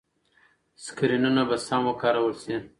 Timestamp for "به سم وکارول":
1.49-2.33